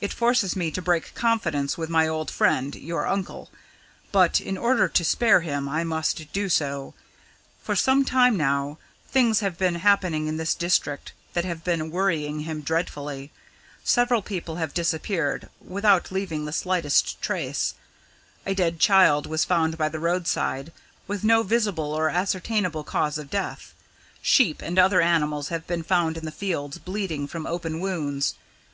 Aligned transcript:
It 0.00 0.14
forces 0.14 0.56
me 0.56 0.70
to 0.70 0.80
break 0.80 1.14
confidence 1.14 1.76
with 1.76 1.90
my 1.90 2.08
old 2.08 2.30
friend, 2.30 2.74
your 2.74 3.06
uncle 3.06 3.50
but, 4.10 4.40
in 4.40 4.56
order 4.56 4.88
to 4.88 5.04
spare 5.04 5.42
him, 5.42 5.68
I 5.68 5.84
must 5.84 6.32
do 6.32 6.48
so. 6.48 6.94
For 7.62 7.76
some 7.76 8.02
time 8.06 8.34
now, 8.38 8.78
things 9.08 9.40
have 9.40 9.58
been 9.58 9.74
happening 9.74 10.26
in 10.26 10.38
this 10.38 10.54
district 10.54 11.12
that 11.34 11.44
have 11.44 11.62
been 11.64 11.90
worrying 11.90 12.40
him 12.40 12.62
dreadfully 12.62 13.30
several 13.84 14.22
people 14.22 14.56
have 14.56 14.72
disappeared, 14.72 15.50
without 15.60 16.10
leaving 16.10 16.46
the 16.46 16.52
slightest 16.54 17.20
trace; 17.20 17.74
a 18.46 18.54
dead 18.54 18.78
child 18.80 19.26
was 19.26 19.44
found 19.44 19.76
by 19.76 19.90
the 19.90 20.00
roadside, 20.00 20.72
with 21.06 21.24
no 21.24 21.42
visible 21.42 21.92
or 21.92 22.08
ascertainable 22.08 22.84
cause 22.84 23.18
of 23.18 23.28
death 23.28 23.74
sheep 24.22 24.62
and 24.62 24.78
other 24.78 25.02
animals 25.02 25.48
have 25.48 25.66
been 25.66 25.82
found 25.82 26.16
in 26.16 26.24
the 26.24 26.32
fields, 26.32 26.78
bleeding 26.78 27.26
from 27.26 27.46
open 27.46 27.80
wounds. 27.80 28.32